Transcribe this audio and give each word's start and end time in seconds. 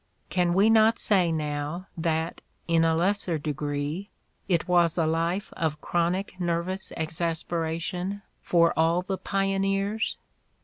Can 0.29 0.55
we 0.55 0.67
not 0.71 0.97
say 0.97 1.31
now 1.31 1.85
that, 1.95 2.41
in 2.67 2.83
a 2.83 2.95
lesser 2.95 3.37
degree, 3.37 4.09
it 4.47 4.67
was 4.67 4.97
a 4.97 5.05
life 5.05 5.53
of 5.55 5.79
chronic 5.79 6.39
nervous 6.39 6.91
exasperation 6.97 8.23
for 8.41 8.73
all 8.75 9.03
the 9.03 9.19
pioneers? 9.19 10.17